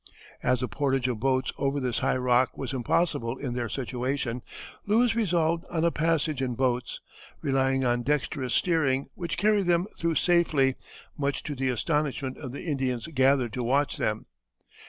As 0.41 0.61
the 0.61 0.67
portage 0.67 1.07
of 1.07 1.19
boats 1.19 1.53
over 1.59 1.79
this 1.79 1.99
high 1.99 2.17
rock 2.17 2.57
was 2.57 2.73
impossible 2.73 3.37
in 3.37 3.53
their 3.53 3.69
situation, 3.69 4.41
Lewis 4.87 5.15
resolved 5.15 5.63
on 5.69 5.85
a 5.85 5.91
passage 5.91 6.41
in 6.41 6.55
boats, 6.55 6.99
relying 7.43 7.85
on 7.85 8.01
dexterous 8.01 8.55
steering, 8.55 9.09
which 9.13 9.37
carried 9.37 9.67
them 9.67 9.85
through 9.95 10.15
safely, 10.15 10.73
much 11.19 11.43
to 11.43 11.53
the 11.53 11.69
astonishment 11.69 12.39
of 12.39 12.51
the 12.51 12.63
Indians 12.63 13.05
gathered 13.13 13.53
to 13.53 13.61
watch 13.63 13.97
them. 13.97 14.25